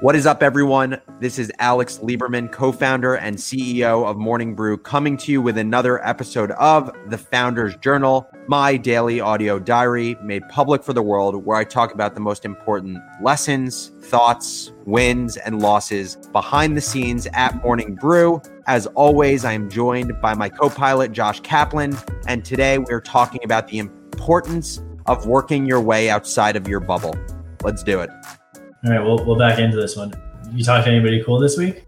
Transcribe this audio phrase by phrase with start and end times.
[0.00, 1.00] What is up, everyone?
[1.20, 5.56] This is Alex Lieberman, co founder and CEO of Morning Brew, coming to you with
[5.56, 11.46] another episode of The Founders Journal, my daily audio diary made public for the world,
[11.46, 17.26] where I talk about the most important lessons, thoughts, wins, and losses behind the scenes
[17.32, 18.42] at Morning Brew.
[18.66, 23.40] As always, I am joined by my co pilot, Josh Kaplan, and today we're talking
[23.44, 27.16] about the importance of working your way outside of your bubble.
[27.62, 28.10] Let's do it.
[28.86, 30.12] All right, we'll we'll back into this one.
[30.52, 31.86] You talked to anybody cool this week?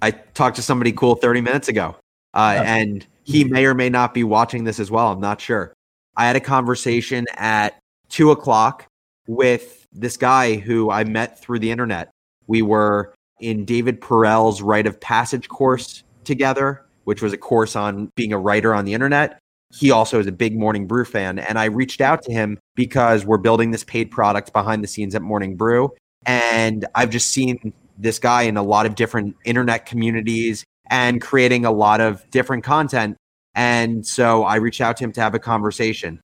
[0.00, 1.94] I talked to somebody cool 30 minutes ago,
[2.32, 2.62] uh, oh.
[2.62, 5.12] and he may or may not be watching this as well.
[5.12, 5.74] I'm not sure.
[6.16, 8.86] I had a conversation at two o'clock
[9.26, 12.10] with this guy who I met through the internet.
[12.46, 18.10] We were in David Perell's Write of Passage course together, which was a course on
[18.16, 19.38] being a writer on the internet.
[19.74, 21.40] He also is a big Morning Brew fan.
[21.40, 25.14] And I reached out to him because we're building this paid product behind the scenes
[25.14, 25.92] at Morning Brew.
[26.28, 31.64] And I've just seen this guy in a lot of different internet communities and creating
[31.64, 33.16] a lot of different content.
[33.54, 36.20] And so I reached out to him to have a conversation.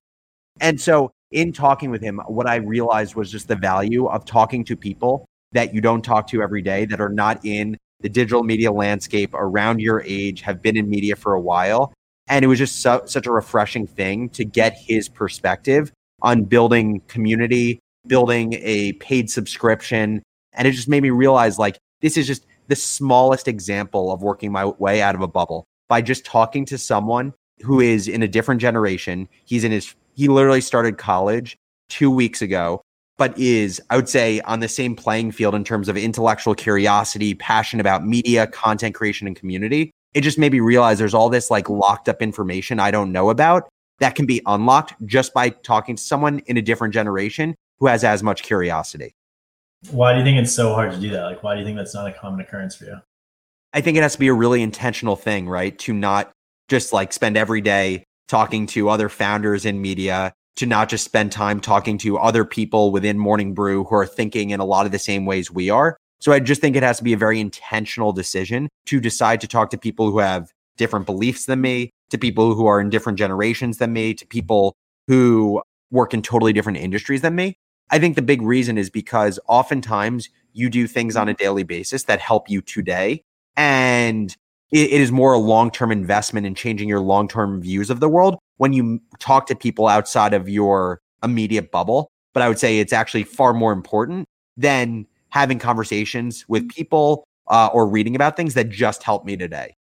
[0.61, 4.63] And so in talking with him, what I realized was just the value of talking
[4.65, 8.43] to people that you don't talk to every day that are not in the digital
[8.43, 11.93] media landscape around your age, have been in media for a while.
[12.27, 17.01] And it was just so, such a refreshing thing to get his perspective on building
[17.07, 20.23] community, building a paid subscription.
[20.53, 24.51] And it just made me realize like this is just the smallest example of working
[24.51, 28.27] my way out of a bubble by just talking to someone who is in a
[28.27, 29.29] different generation.
[29.45, 31.57] He's in his, he literally started college
[31.89, 32.81] two weeks ago,
[33.17, 37.33] but is, I would say, on the same playing field in terms of intellectual curiosity,
[37.35, 39.91] passion about media, content creation, and community.
[40.13, 43.29] It just made me realize there's all this like locked up information I don't know
[43.29, 47.87] about that can be unlocked just by talking to someone in a different generation who
[47.87, 49.15] has as much curiosity.
[49.91, 51.23] Why do you think it's so hard to do that?
[51.23, 52.97] Like, why do you think that's not a common occurrence for you?
[53.73, 55.77] I think it has to be a really intentional thing, right?
[55.79, 56.31] To not
[56.67, 61.31] just like spend every day talking to other founders in media, to not just spend
[61.31, 64.91] time talking to other people within Morning Brew who are thinking in a lot of
[64.91, 65.97] the same ways we are.
[66.19, 69.47] So I just think it has to be a very intentional decision to decide to
[69.47, 73.19] talk to people who have different beliefs than me, to people who are in different
[73.19, 74.75] generations than me, to people
[75.07, 77.57] who work in totally different industries than me.
[77.91, 82.03] I think the big reason is because oftentimes you do things on a daily basis
[82.03, 83.21] that help you today.
[83.55, 84.35] And
[84.71, 87.99] it, it is more a long term investment in changing your long term views of
[87.99, 92.09] the world when you talk to people outside of your immediate bubble.
[92.33, 94.25] But I would say it's actually far more important
[94.57, 99.75] than having conversations with people uh, or reading about things that just help me today.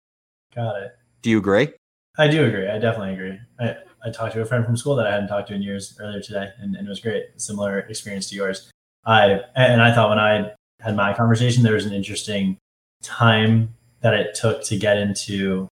[0.56, 0.92] Got it.
[1.22, 1.70] Do you agree?
[2.18, 2.68] I do agree.
[2.68, 3.40] I definitely agree.
[3.60, 3.76] I,
[4.06, 6.22] I talked to a friend from school that I hadn't talked to in years earlier
[6.22, 7.26] today, and, and it was great.
[7.38, 8.72] Similar experience to yours.
[9.06, 12.58] I and I thought when I had my conversation, there was an interesting
[13.02, 15.68] time that it took to get into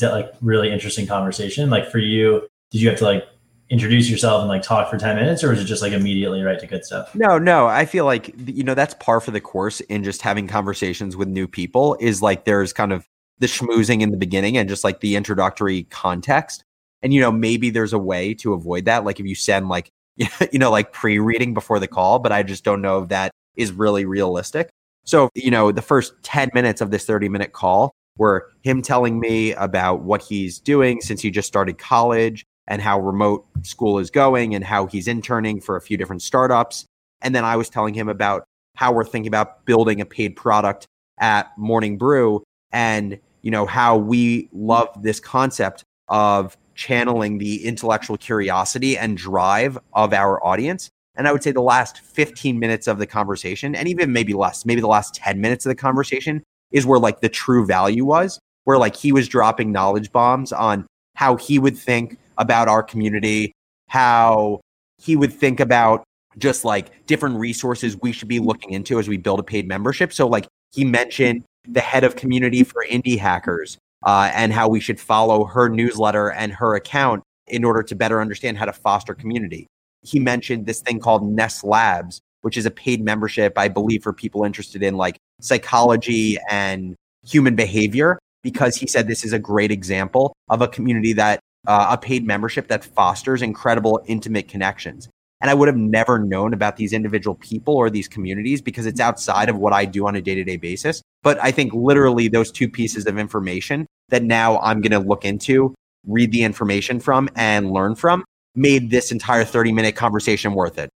[0.00, 1.70] like really interesting conversation.
[1.70, 3.24] Like for you, did you have to like
[3.70, 6.58] introduce yourself and like talk for 10 minutes or was it just like immediately right
[6.58, 9.80] to good stuff no no i feel like you know that's par for the course
[9.80, 13.06] in just having conversations with new people is like there's kind of
[13.40, 16.64] the schmoozing in the beginning and just like the introductory context
[17.02, 19.04] and you know, maybe there's a way to avoid that.
[19.04, 19.90] Like if you send like
[20.52, 23.72] you know, like pre-reading before the call, but I just don't know if that is
[23.72, 24.68] really realistic.
[25.04, 29.20] So, you know, the first 10 minutes of this 30 minute call were him telling
[29.20, 34.10] me about what he's doing since he just started college and how remote school is
[34.10, 36.84] going and how he's interning for a few different startups.
[37.22, 38.44] And then I was telling him about
[38.74, 40.86] how we're thinking about building a paid product
[41.18, 42.42] at Morning Brew
[42.72, 49.76] and, you know, how we love this concept of channeling the intellectual curiosity and drive
[49.94, 50.90] of our audience.
[51.16, 54.64] And I would say the last 15 minutes of the conversation, and even maybe less,
[54.64, 58.38] maybe the last 10 minutes of the conversation is where like the true value was,
[58.64, 63.52] where like he was dropping knowledge bombs on how he would think about our community,
[63.88, 64.60] how
[64.98, 66.04] he would think about
[66.38, 70.12] just like different resources we should be looking into as we build a paid membership.
[70.12, 74.80] So, like, he mentioned the head of community for indie hackers, uh, and how we
[74.80, 79.14] should follow her newsletter and her account in order to better understand how to foster
[79.14, 79.66] community.
[80.02, 84.12] He mentioned this thing called Ness Labs, which is a paid membership, I believe, for
[84.12, 86.94] people interested in like psychology and
[87.26, 91.88] human behavior, because he said this is a great example of a community that uh,
[91.90, 95.08] a paid membership that fosters incredible intimate connections.
[95.40, 99.00] And I would have never known about these individual people or these communities because it's
[99.00, 101.02] outside of what I do on a day to day basis.
[101.22, 105.24] But I think literally those two pieces of information that now I'm going to look
[105.24, 105.74] into,
[106.06, 108.24] read the information from, and learn from
[108.58, 110.90] made this entire 30 minute conversation worth it.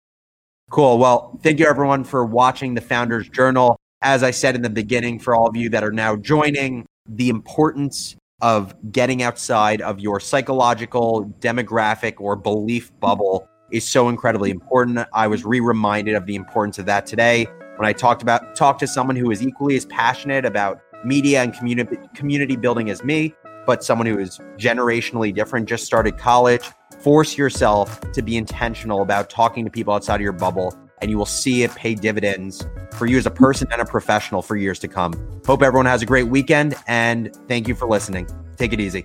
[0.70, 0.98] Cool.
[0.98, 3.78] Well, thank you everyone for watching the Founders Journal.
[4.04, 7.28] as I said in the beginning, for all of you that are now joining, the
[7.28, 14.98] importance of getting outside of your psychological, demographic, or belief bubble is so incredibly important.
[15.14, 17.46] I was re-reminded of the importance of that today
[17.82, 21.52] when I talked about talked to someone who is equally as passionate about media and
[21.52, 23.34] community community building as me,
[23.66, 26.62] but someone who is generationally different, just started college.
[27.00, 31.18] Force yourself to be intentional about talking to people outside of your bubble, and you
[31.18, 34.78] will see it pay dividends for you as a person and a professional for years
[34.78, 35.12] to come.
[35.44, 38.28] Hope everyone has a great weekend, and thank you for listening.
[38.58, 39.04] Take it easy.